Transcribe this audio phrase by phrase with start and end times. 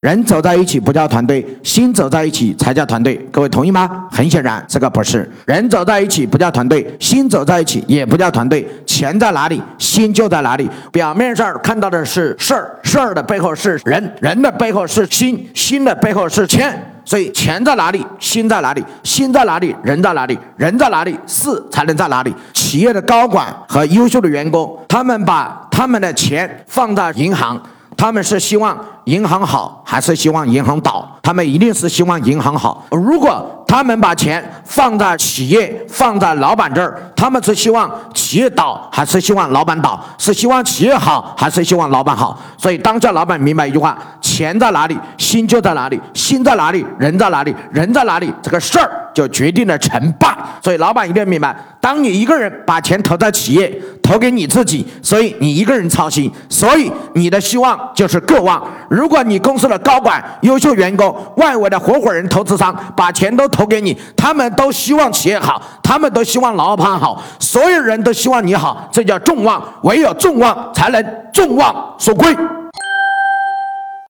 [0.00, 3.14] 人走在一起不叫团队，心走在一起才叫团队。
[3.30, 4.08] 各位同意吗？
[4.10, 5.30] 很显然，这个不是。
[5.44, 8.66] 人走在一起不叫团队，心走在一起也不叫团队。
[8.86, 10.66] 钱在哪里，心就在哪里。
[10.90, 16.82] 表面上看到的是事儿，事儿的背后是人，人的背后是心，心的背后是钱。
[17.04, 22.34] 所以，钱在哪里，心在哪里，心在哪里，人在哪里，人在哪里，事才能在哪里。
[22.54, 27.60] 企业的高管和优秀的员工，他们把他们的钱放在银行。
[27.96, 28.78] 他们是希望
[29.10, 31.04] 银行好，还是希望银行倒？
[31.20, 32.86] 他们一定是希望银行好。
[32.92, 40.00] 如果他们把钱放在企业，放在老板这儿，他们是希望企业倒，还是希望老板倒？
[40.16, 42.40] 是希望企业好，还是希望老板好？
[42.56, 50.36] 所以，当下老板明白一句话：钱在哪里，心就在哪里；心在哪里，人在哪里；人在哪里，这个事儿就决定了成败。
[50.62, 53.80] 所以，老板一定要明白：当你一个人把钱投在企业，
[54.10, 57.78] 投给你自己，所以你一个人操心，所以你的希望。
[57.94, 58.60] 就是各望。
[58.88, 69.62] 如果你公司的高管、优秀员工、外围的合伙人、投资商把钱都投给你，他们都希望企业好，他们都希望老板好，所有人都希望你好，这叫众望。
[69.82, 71.00] 唯有众望，才能
[71.32, 72.34] 众望所归。